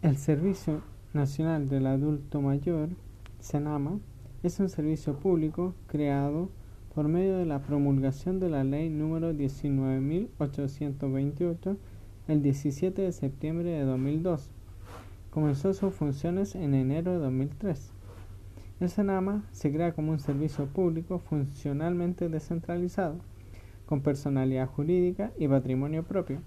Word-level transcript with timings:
El 0.00 0.16
Servicio 0.16 0.82
Nacional 1.12 1.68
del 1.68 1.88
Adulto 1.88 2.40
Mayor, 2.40 2.90
SENAMA, 3.40 3.98
es 4.44 4.60
un 4.60 4.68
servicio 4.68 5.18
público 5.18 5.74
creado 5.88 6.50
por 6.94 7.08
medio 7.08 7.36
de 7.36 7.46
la 7.46 7.62
promulgación 7.62 8.38
de 8.38 8.48
la 8.48 8.62
Ley 8.62 8.90
número 8.90 9.32
19.828 9.32 11.76
el 12.28 12.42
17 12.42 13.02
de 13.02 13.10
septiembre 13.10 13.70
de 13.70 13.82
2002. 13.82 14.52
Comenzó 15.30 15.74
sus 15.74 15.92
funciones 15.92 16.54
en 16.54 16.74
enero 16.74 17.14
de 17.14 17.18
2003. 17.18 17.90
El 18.78 18.90
SENAMA 18.90 19.48
se 19.50 19.72
crea 19.72 19.94
como 19.94 20.12
un 20.12 20.20
servicio 20.20 20.66
público 20.66 21.18
funcionalmente 21.18 22.28
descentralizado, 22.28 23.16
con 23.84 24.02
personalidad 24.02 24.68
jurídica 24.68 25.32
y 25.36 25.48
patrimonio 25.48 26.04
propio 26.04 26.40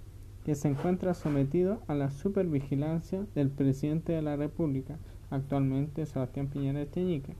que 0.45 0.55
se 0.55 0.67
encuentra 0.67 1.13
sometido 1.13 1.81
a 1.87 1.93
la 1.93 2.09
supervigilancia 2.09 3.25
del 3.35 3.49
presidente 3.49 4.13
de 4.13 4.21
la 4.21 4.35
República, 4.35 4.97
actualmente 5.29 6.05
Sebastián 6.05 6.47
Piñera 6.47 6.81
Echeñique. 6.81 7.35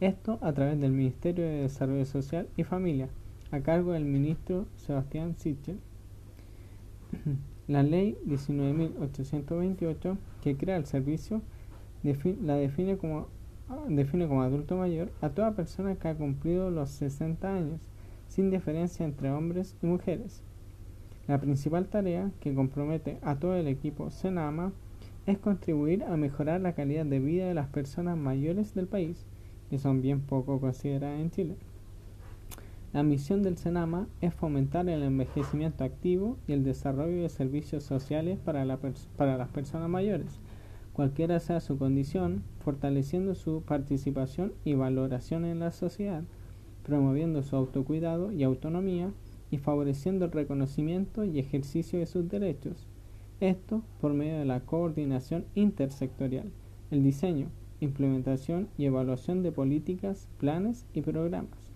Esto 0.00 0.38
a 0.42 0.52
través 0.52 0.78
del 0.80 0.92
Ministerio 0.92 1.44
de 1.44 1.62
Desarrollo 1.62 2.04
Social 2.04 2.48
y 2.56 2.64
Familia, 2.64 3.08
a 3.50 3.60
cargo 3.60 3.92
del 3.92 4.04
ministro 4.04 4.66
Sebastián 4.76 5.36
Sichel. 5.36 5.78
La 7.68 7.82
ley 7.82 8.18
19.828, 8.26 10.16
que 10.42 10.56
crea 10.56 10.76
el 10.76 10.86
servicio, 10.86 11.40
la 12.02 12.54
define 12.56 12.96
como, 12.96 13.28
define 13.88 14.26
como 14.26 14.42
adulto 14.42 14.76
mayor 14.76 15.12
a 15.20 15.28
toda 15.30 15.54
persona 15.54 15.94
que 15.94 16.08
ha 16.08 16.16
cumplido 16.16 16.70
los 16.70 16.90
60 16.90 17.54
años, 17.54 17.80
sin 18.26 18.50
diferencia 18.50 19.06
entre 19.06 19.30
hombres 19.30 19.76
y 19.82 19.86
mujeres 19.86 20.42
la 21.30 21.40
principal 21.40 21.86
tarea 21.86 22.32
que 22.40 22.52
compromete 22.52 23.18
a 23.22 23.36
todo 23.36 23.54
el 23.54 23.68
equipo 23.68 24.10
Senama 24.10 24.72
es 25.26 25.38
contribuir 25.38 26.02
a 26.02 26.16
mejorar 26.16 26.60
la 26.60 26.72
calidad 26.72 27.06
de 27.06 27.20
vida 27.20 27.46
de 27.46 27.54
las 27.54 27.68
personas 27.68 28.18
mayores 28.18 28.74
del 28.74 28.88
país, 28.88 29.24
que 29.68 29.78
son 29.78 30.02
bien 30.02 30.22
poco 30.22 30.58
consideradas 30.58 31.20
en 31.20 31.30
Chile. 31.30 31.54
La 32.92 33.04
misión 33.04 33.44
del 33.44 33.58
Senama 33.58 34.08
es 34.20 34.34
fomentar 34.34 34.88
el 34.88 35.04
envejecimiento 35.04 35.84
activo 35.84 36.36
y 36.48 36.52
el 36.52 36.64
desarrollo 36.64 37.22
de 37.22 37.28
servicios 37.28 37.84
sociales 37.84 38.40
para, 38.44 38.66
para 39.16 39.36
las 39.36 39.48
personas 39.50 39.88
mayores, 39.88 40.40
cualquiera 40.94 41.38
sea 41.38 41.60
su 41.60 41.78
condición, 41.78 42.42
fortaleciendo 42.64 43.36
su 43.36 43.62
participación 43.62 44.52
y 44.64 44.74
valoración 44.74 45.44
en 45.44 45.60
la 45.60 45.70
sociedad, 45.70 46.24
promoviendo 46.82 47.44
su 47.44 47.54
autocuidado 47.54 48.32
y 48.32 48.42
autonomía, 48.42 49.12
y 49.50 49.58
favoreciendo 49.58 50.24
el 50.24 50.32
reconocimiento 50.32 51.24
y 51.24 51.38
ejercicio 51.38 51.98
de 51.98 52.06
sus 52.06 52.28
derechos. 52.28 52.86
Esto 53.40 53.82
por 54.00 54.12
medio 54.12 54.38
de 54.38 54.44
la 54.44 54.60
coordinación 54.60 55.46
intersectorial, 55.54 56.50
el 56.90 57.02
diseño, 57.02 57.48
implementación 57.80 58.68
y 58.76 58.84
evaluación 58.84 59.42
de 59.42 59.52
políticas, 59.52 60.28
planes 60.38 60.84
y 60.92 61.00
programas. 61.00 61.70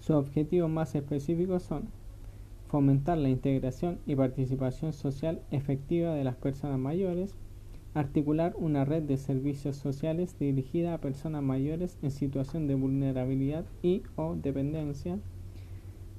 Sus 0.00 0.16
objetivos 0.16 0.70
más 0.70 0.94
específicos 0.94 1.62
son 1.62 1.88
fomentar 2.68 3.18
la 3.18 3.28
integración 3.28 3.98
y 4.06 4.16
participación 4.16 4.92
social 4.92 5.40
efectiva 5.50 6.14
de 6.14 6.24
las 6.24 6.36
personas 6.36 6.78
mayores, 6.78 7.34
articular 7.94 8.54
una 8.58 8.84
red 8.84 9.02
de 9.02 9.16
servicios 9.16 9.76
sociales 9.76 10.36
dirigida 10.38 10.94
a 10.94 11.00
personas 11.00 11.42
mayores 11.42 11.96
en 12.02 12.10
situación 12.10 12.66
de 12.66 12.74
vulnerabilidad 12.74 13.64
y 13.82 14.02
o 14.16 14.34
dependencia, 14.34 15.18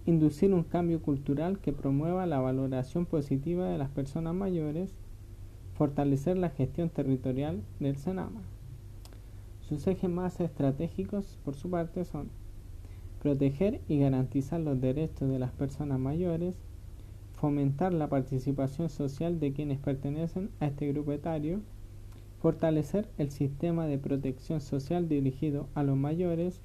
inducir 0.08 0.54
un 0.54 0.64
cambio 0.64 1.02
cultural 1.02 1.60
que 1.60 1.74
promueva 1.74 2.26
la 2.26 2.40
valoración 2.40 3.06
positiva 3.06 3.68
de 3.68 3.78
las 3.78 3.90
personas 3.90 4.34
mayores, 4.34 4.96
fortalecer 5.76 6.38
la 6.38 6.50
gestión 6.50 6.90
territorial 6.90 7.62
del 7.82 7.98
Senama. 7.98 8.42
Sus 9.60 9.86
ejes 9.86 10.10
más 10.10 10.40
estratégicos, 10.40 11.38
por 11.44 11.56
su 11.56 11.70
parte, 11.70 12.06
son 12.06 12.30
proteger 13.22 13.82
y 13.90 14.00
garantizar 14.00 14.62
los 14.62 14.80
derechos 14.80 15.30
de 15.30 15.40
las 15.40 15.52
personas 15.52 16.00
mayores, 16.00 16.56
fomentar 17.36 17.94
la 17.94 18.08
participación 18.08 18.90
social 18.90 19.42
de 19.42 19.52
quienes 19.52 19.78
pertenecen 19.78 20.52
a 20.62 20.68
este 20.68 20.88
grupo 20.88 21.12
etario, 21.12 21.60
fortalecer 22.42 23.10
el 23.18 23.30
sistema 23.30 23.88
de 23.88 23.98
protección 23.98 24.62
social 24.62 25.10
dirigido 25.10 25.68
a 25.76 25.84
los 25.84 25.98
mayores, 25.98 26.62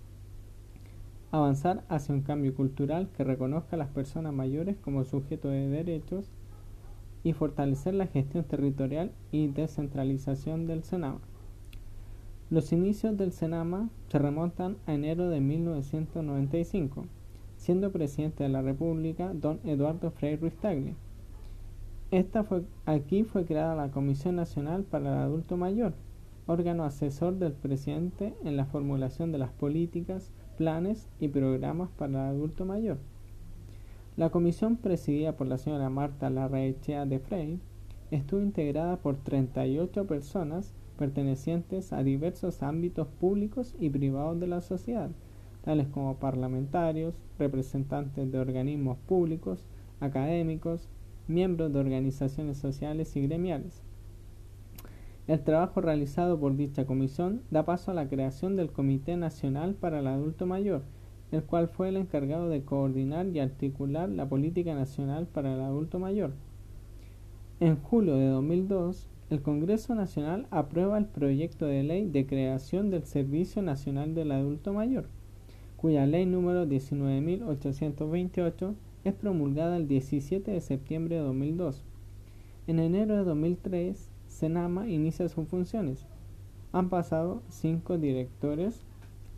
avanzar 1.32 1.82
hacia 1.88 2.14
un 2.14 2.20
cambio 2.20 2.54
cultural 2.54 3.08
que 3.16 3.24
reconozca 3.24 3.74
a 3.76 3.78
las 3.78 3.88
personas 3.88 4.32
mayores 4.32 4.76
como 4.76 5.04
sujetos 5.04 5.50
de 5.50 5.68
derechos 5.68 6.30
y 7.24 7.32
fortalecer 7.32 7.94
la 7.94 8.06
gestión 8.06 8.44
territorial 8.44 9.12
y 9.32 9.48
descentralización 9.48 10.66
del 10.66 10.84
Senama. 10.84 11.20
Los 12.50 12.70
inicios 12.72 13.16
del 13.16 13.32
Senama 13.32 13.88
se 14.08 14.18
remontan 14.18 14.76
a 14.86 14.92
enero 14.92 15.30
de 15.30 15.40
1995, 15.40 17.06
siendo 17.56 17.90
presidente 17.92 18.42
de 18.42 18.50
la 18.50 18.60
República 18.60 19.32
don 19.32 19.58
Eduardo 19.64 20.10
Frei 20.10 20.36
Ruiz 20.36 20.54
Tagle. 20.56 20.94
Aquí 22.84 23.24
fue 23.24 23.46
creada 23.46 23.74
la 23.74 23.90
Comisión 23.90 24.36
Nacional 24.36 24.82
para 24.82 25.14
el 25.14 25.18
Adulto 25.20 25.56
Mayor, 25.56 25.94
órgano 26.52 26.84
asesor 26.84 27.38
del 27.38 27.52
presidente 27.52 28.34
en 28.44 28.56
la 28.56 28.66
formulación 28.66 29.32
de 29.32 29.38
las 29.38 29.50
políticas, 29.50 30.30
planes 30.58 31.08
y 31.18 31.28
programas 31.28 31.88
para 31.96 32.10
el 32.10 32.36
adulto 32.36 32.66
mayor. 32.66 32.98
La 34.16 34.28
comisión 34.28 34.76
presidida 34.76 35.36
por 35.36 35.46
la 35.46 35.56
señora 35.56 35.88
Marta 35.88 36.28
Larraechea 36.28 37.06
de 37.06 37.18
Frey 37.18 37.58
estuvo 38.10 38.42
integrada 38.42 38.98
por 38.98 39.16
38 39.16 40.06
personas 40.06 40.74
pertenecientes 40.98 41.94
a 41.94 42.02
diversos 42.02 42.62
ámbitos 42.62 43.08
públicos 43.08 43.74
y 43.80 43.88
privados 43.88 44.38
de 44.38 44.46
la 44.46 44.60
sociedad, 44.60 45.10
tales 45.64 45.88
como 45.88 46.16
parlamentarios, 46.16 47.14
representantes 47.38 48.30
de 48.30 48.38
organismos 48.38 48.98
públicos, 48.98 49.64
académicos, 50.00 50.90
miembros 51.28 51.72
de 51.72 51.80
organizaciones 51.80 52.58
sociales 52.58 53.16
y 53.16 53.22
gremiales. 53.22 53.82
El 55.32 55.40
trabajo 55.40 55.80
realizado 55.80 56.38
por 56.38 56.54
dicha 56.58 56.84
comisión 56.84 57.40
da 57.50 57.64
paso 57.64 57.90
a 57.90 57.94
la 57.94 58.06
creación 58.06 58.54
del 58.54 58.70
Comité 58.70 59.16
Nacional 59.16 59.72
para 59.72 60.00
el 60.00 60.06
Adulto 60.06 60.44
Mayor, 60.44 60.82
el 61.30 61.42
cual 61.42 61.68
fue 61.68 61.88
el 61.88 61.96
encargado 61.96 62.50
de 62.50 62.64
coordinar 62.64 63.26
y 63.28 63.40
articular 63.40 64.10
la 64.10 64.28
política 64.28 64.74
nacional 64.74 65.26
para 65.26 65.54
el 65.54 65.62
adulto 65.62 65.98
mayor. 65.98 66.32
En 67.60 67.76
julio 67.76 68.16
de 68.16 68.26
2002, 68.26 69.08
el 69.30 69.40
Congreso 69.40 69.94
Nacional 69.94 70.46
aprueba 70.50 70.98
el 70.98 71.06
proyecto 71.06 71.64
de 71.64 71.82
ley 71.82 72.06
de 72.06 72.26
creación 72.26 72.90
del 72.90 73.04
Servicio 73.04 73.62
Nacional 73.62 74.14
del 74.14 74.32
Adulto 74.32 74.74
Mayor, 74.74 75.06
cuya 75.78 76.04
ley 76.04 76.26
número 76.26 76.66
19.828 76.66 78.74
es 79.04 79.14
promulgada 79.14 79.78
el 79.78 79.88
17 79.88 80.50
de 80.50 80.60
septiembre 80.60 81.16
de 81.16 81.22
2002. 81.22 81.86
En 82.66 82.80
enero 82.80 83.16
de 83.16 83.24
2003, 83.24 84.11
Senama 84.42 84.88
inicia 84.88 85.28
sus 85.28 85.46
funciones. 85.46 86.04
Han 86.72 86.88
pasado 86.88 87.42
cinco 87.48 87.96
directores 87.96 88.82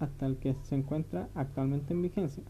hasta 0.00 0.24
el 0.24 0.38
que 0.38 0.54
se 0.62 0.76
encuentra 0.76 1.28
actualmente 1.34 1.92
en 1.92 2.00
vigencia, 2.00 2.42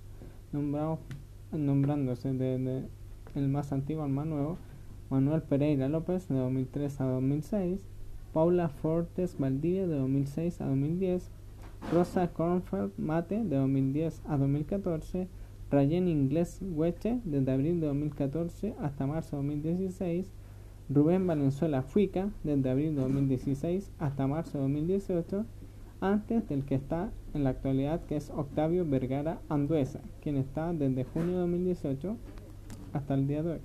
nombrándose 1.51 2.33
desde 2.33 2.85
el 3.35 3.49
más 3.49 3.73
antiguo 3.73 4.05
al 4.05 4.11
más 4.11 4.29
nuevo, 4.29 4.57
Manuel 5.11 5.43
Pereira 5.43 5.89
López 5.89 6.29
de 6.29 6.37
2003 6.37 7.01
a 7.01 7.05
2006, 7.07 7.81
Paula 8.33 8.69
Fortes 8.69 9.37
Valdivia 9.37 9.89
de 9.89 9.97
2006 9.97 10.61
a 10.61 10.67
2010, 10.67 11.33
Rosa 11.93 12.29
Kornfeld 12.29 12.93
Mate 12.99 13.43
de 13.43 13.57
2010 13.57 14.23
a 14.29 14.37
2014, 14.37 15.27
Rayen 15.73 16.07
Inglés 16.07 16.61
Hueche 16.63 17.21
desde 17.25 17.51
abril 17.51 17.81
de 17.81 17.89
2014 17.89 18.77
hasta 18.79 19.09
marzo 19.09 19.43
de 19.43 19.43
2016, 19.43 20.31
Rubén 20.91 21.27
Valenzuela 21.27 21.83
Fuica, 21.83 22.29
desde 22.43 22.71
abril 22.71 22.95
de 22.95 23.01
2016 23.01 23.91
hasta 23.99 24.27
marzo 24.27 24.59
de 24.59 24.65
2018, 24.65 25.47
antes 26.01 26.47
del 26.49 26.67
que 26.67 26.75
está 26.75 27.11
en 27.33 27.45
la 27.45 27.51
actualidad, 27.51 28.03
que 28.05 28.17
es 28.17 28.31
Octavio 28.31 28.85
Vergara 28.85 29.41
Anduesa, 29.49 30.01
quien 30.21 30.37
está 30.37 30.75
desde 30.75 31.05
junio 31.05 31.33
de 31.33 31.41
2018 31.41 32.17
hasta 32.93 33.15
el 33.15 33.27
día 33.27 33.43
de 33.43 33.53
hoy. 33.53 33.61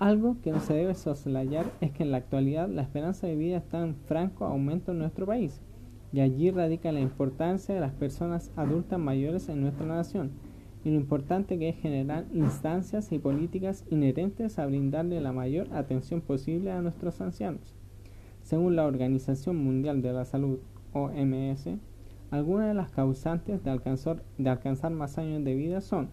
Algo 0.00 0.36
que 0.42 0.50
no 0.50 0.58
se 0.58 0.74
debe 0.74 0.96
soslayar 0.96 1.70
es 1.80 1.92
que 1.92 2.02
en 2.02 2.10
la 2.10 2.16
actualidad 2.18 2.68
la 2.68 2.82
esperanza 2.82 3.28
de 3.28 3.36
vida 3.36 3.58
está 3.58 3.84
en 3.84 3.94
franco 3.94 4.46
aumento 4.46 4.90
en 4.90 4.98
nuestro 4.98 5.26
país, 5.26 5.60
y 6.12 6.20
allí 6.20 6.50
radica 6.50 6.90
la 6.90 7.00
importancia 7.00 7.72
de 7.72 7.80
las 7.80 7.92
personas 7.92 8.50
adultas 8.56 8.98
mayores 8.98 9.48
en 9.48 9.60
nuestra 9.60 9.86
nación 9.86 10.32
y 10.84 10.90
lo 10.90 10.96
importante 10.96 11.58
que 11.58 11.68
es 11.68 11.76
generar 11.76 12.26
instancias 12.32 13.12
y 13.12 13.18
políticas 13.18 13.84
inherentes 13.90 14.58
a 14.58 14.66
brindarle 14.66 15.20
la 15.20 15.32
mayor 15.32 15.72
atención 15.72 16.20
posible 16.20 16.72
a 16.72 16.82
nuestros 16.82 17.20
ancianos. 17.20 17.74
Según 18.42 18.74
la 18.74 18.86
Organización 18.86 19.56
Mundial 19.56 20.02
de 20.02 20.12
la 20.12 20.24
Salud, 20.24 20.58
OMS, 20.92 21.68
algunas 22.30 22.68
de 22.68 22.74
las 22.74 22.90
causantes 22.90 23.62
de 23.62 23.70
alcanzar, 23.70 24.22
de 24.38 24.50
alcanzar 24.50 24.90
más 24.92 25.18
años 25.18 25.44
de 25.44 25.54
vida 25.54 25.80
son 25.80 26.08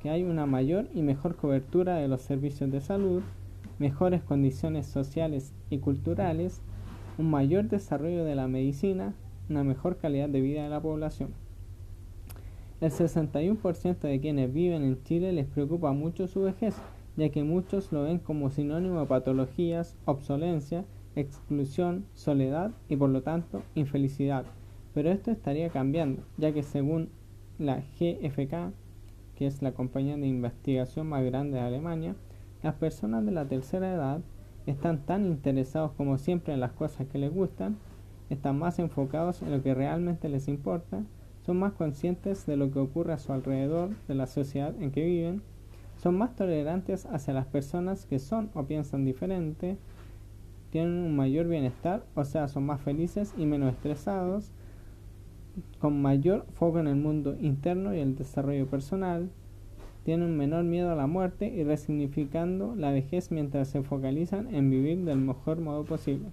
que 0.00 0.10
hay 0.10 0.22
una 0.22 0.46
mayor 0.46 0.88
y 0.94 1.02
mejor 1.02 1.36
cobertura 1.36 1.96
de 1.96 2.08
los 2.08 2.22
servicios 2.22 2.70
de 2.70 2.80
salud, 2.80 3.22
mejores 3.78 4.22
condiciones 4.22 4.86
sociales 4.86 5.52
y 5.70 5.78
culturales, 5.78 6.62
un 7.18 7.30
mayor 7.30 7.68
desarrollo 7.68 8.24
de 8.24 8.36
la 8.36 8.46
medicina, 8.46 9.14
una 9.48 9.64
mejor 9.64 9.96
calidad 9.96 10.28
de 10.28 10.40
vida 10.40 10.62
de 10.62 10.68
la 10.68 10.80
población. 10.80 11.30
El 12.80 12.92
61% 12.92 13.98
de 13.98 14.20
quienes 14.20 14.52
viven 14.52 14.84
en 14.84 15.02
Chile 15.02 15.32
les 15.32 15.46
preocupa 15.46 15.90
mucho 15.90 16.28
su 16.28 16.42
vejez, 16.42 16.76
ya 17.16 17.28
que 17.30 17.42
muchos 17.42 17.90
lo 17.90 18.04
ven 18.04 18.20
como 18.20 18.50
sinónimo 18.50 19.00
de 19.00 19.06
patologías, 19.06 19.96
obsolencia, 20.04 20.84
exclusión, 21.16 22.04
soledad 22.14 22.70
y 22.88 22.94
por 22.94 23.10
lo 23.10 23.22
tanto 23.22 23.62
infelicidad. 23.74 24.44
Pero 24.94 25.10
esto 25.10 25.32
estaría 25.32 25.70
cambiando, 25.70 26.22
ya 26.36 26.52
que 26.52 26.62
según 26.62 27.10
la 27.58 27.78
GFK, 27.98 28.72
que 29.34 29.46
es 29.46 29.60
la 29.60 29.72
compañía 29.72 30.16
de 30.16 30.28
investigación 30.28 31.08
más 31.08 31.24
grande 31.24 31.58
de 31.58 31.64
Alemania, 31.64 32.14
las 32.62 32.74
personas 32.74 33.26
de 33.26 33.32
la 33.32 33.48
tercera 33.48 33.92
edad 33.92 34.20
están 34.66 35.04
tan 35.04 35.26
interesados 35.26 35.90
como 35.92 36.16
siempre 36.18 36.54
en 36.54 36.60
las 36.60 36.72
cosas 36.72 37.08
que 37.08 37.18
les 37.18 37.34
gustan, 37.34 37.76
están 38.30 38.56
más 38.56 38.78
enfocados 38.78 39.42
en 39.42 39.50
lo 39.50 39.62
que 39.64 39.74
realmente 39.74 40.28
les 40.28 40.46
importa, 40.46 41.02
son 41.48 41.60
más 41.60 41.72
conscientes 41.72 42.44
de 42.44 42.58
lo 42.58 42.70
que 42.70 42.78
ocurre 42.78 43.14
a 43.14 43.18
su 43.18 43.32
alrededor, 43.32 43.88
de 44.06 44.14
la 44.14 44.26
sociedad 44.26 44.74
en 44.82 44.90
que 44.90 45.02
viven, 45.02 45.40
son 45.96 46.18
más 46.18 46.36
tolerantes 46.36 47.06
hacia 47.06 47.32
las 47.32 47.46
personas 47.46 48.04
que 48.04 48.18
son 48.18 48.50
o 48.52 48.64
piensan 48.64 49.06
diferente, 49.06 49.78
tienen 50.68 50.98
un 50.98 51.16
mayor 51.16 51.48
bienestar, 51.48 52.04
o 52.14 52.26
sea, 52.26 52.48
son 52.48 52.66
más 52.66 52.82
felices 52.82 53.32
y 53.38 53.46
menos 53.46 53.72
estresados, 53.72 54.50
con 55.78 56.02
mayor 56.02 56.44
foco 56.52 56.80
en 56.80 56.86
el 56.86 56.96
mundo 56.96 57.34
interno 57.40 57.94
y 57.94 58.00
el 58.00 58.14
desarrollo 58.14 58.66
personal, 58.66 59.30
tienen 60.04 60.36
menor 60.36 60.64
miedo 60.64 60.90
a 60.90 60.96
la 60.96 61.06
muerte 61.06 61.48
y 61.48 61.64
resignificando 61.64 62.76
la 62.76 62.90
vejez 62.90 63.30
mientras 63.30 63.68
se 63.68 63.82
focalizan 63.82 64.54
en 64.54 64.68
vivir 64.68 65.02
del 65.06 65.20
mejor 65.20 65.60
modo 65.60 65.86
posible. 65.86 66.28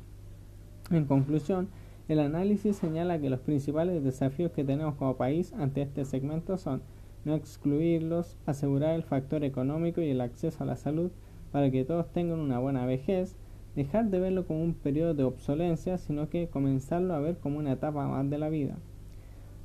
En 0.91 1.06
conclusión, 1.06 1.69
el 2.07 2.19
análisis 2.19 2.75
señala 2.75 3.19
que 3.19 3.30
los 3.30 3.40
principales 3.40 4.04
desafíos 4.04 4.52
que 4.52 4.63
tenemos 4.63 4.96
como 4.96 5.18
país 5.18 5.54
ante 5.54 5.81
este 5.81 6.06
segmento 6.06 6.57
son 6.57 6.84
no 7.25 7.34
excluirlos, 7.34 8.38
asegurar 8.46 8.94
el 8.94 9.04
factor 9.04 9.44
económico 9.44 10.02
y 10.02 10.10
el 10.10 10.22
acceso 10.22 10.63
a 10.63 10.68
la 10.68 10.75
salud 10.75 11.12
para 11.52 11.72
que 11.72 11.84
todos 11.84 12.12
tengan 12.12 12.40
una 12.40 12.60
buena 12.60 12.86
vejez, 12.86 13.36
dejar 13.75 14.10
de 14.10 14.19
verlo 14.19 14.46
como 14.46 14.63
un 14.63 14.75
periodo 14.75 15.16
de 15.16 15.24
obsolencia, 15.24 15.98
sino 15.98 16.30
que 16.30 16.48
comenzarlo 16.48 17.13
a 17.16 17.19
ver 17.19 17.38
como 17.38 17.57
una 17.57 17.72
etapa 17.72 18.08
más 18.08 18.30
de 18.30 18.38
la 18.38 18.50
vida. 18.50 18.78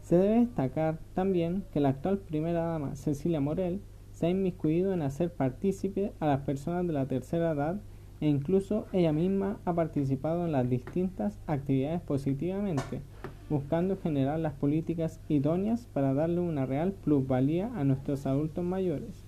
Se 0.00 0.16
debe 0.16 0.40
destacar 0.40 0.98
también 1.14 1.64
que 1.72 1.80
la 1.80 1.90
actual 1.90 2.18
primera 2.18 2.62
dama, 2.64 2.96
Cecilia 2.96 3.40
Morel, 3.40 3.80
se 4.12 4.26
ha 4.26 4.30
inmiscuido 4.30 4.92
en 4.94 5.02
hacer 5.02 5.32
partícipe 5.32 6.12
a 6.20 6.26
las 6.26 6.40
personas 6.40 6.86
de 6.86 6.92
la 6.94 7.06
tercera 7.06 7.52
edad 7.52 7.80
e 8.20 8.28
incluso 8.28 8.86
ella 8.92 9.12
misma 9.12 9.58
ha 9.64 9.74
participado 9.74 10.44
en 10.44 10.52
las 10.52 10.68
distintas 10.68 11.38
actividades 11.46 12.00
positivamente, 12.02 13.00
buscando 13.48 13.96
generar 13.96 14.38
las 14.38 14.52
políticas 14.52 15.20
idóneas 15.28 15.86
para 15.92 16.14
darle 16.14 16.40
una 16.40 16.66
real 16.66 16.92
plusvalía 16.92 17.70
a 17.74 17.84
nuestros 17.84 18.26
adultos 18.26 18.64
mayores. 18.64 19.24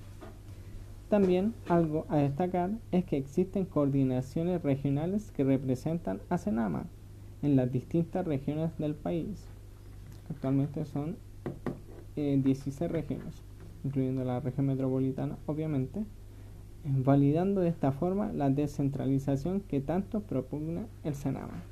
También 1.09 1.55
algo 1.69 2.07
a 2.09 2.17
destacar 2.19 2.71
es 2.91 3.05
que 3.05 3.19
existen 3.19 3.67
coordinaciones 3.67 4.63
regionales 4.63 5.31
que 5.31 5.45
representan 5.45 6.21
a 6.31 6.39
Senama 6.39 6.87
en 7.43 7.57
las 7.57 7.71
distintas 7.71 8.27
regiones 8.27 8.71
del 8.79 8.95
país. 8.95 9.47
Actualmente 10.31 10.85
son 10.87 11.17
16 12.17 12.81
eh, 12.81 12.89
regiones, 12.89 13.43
incluyendo 13.85 14.25
la 14.25 14.41
región 14.41 14.67
metropolitana, 14.67 15.37
obviamente, 15.47 16.05
validando 16.85 17.61
de 17.61 17.69
esta 17.69 17.93
forma 17.93 18.33
la 18.33 18.51
descentralización 18.51 19.61
que 19.61 19.81
tanto 19.81 20.21
propugna 20.21 20.87
el 21.05 21.15
Senama. 21.15 21.63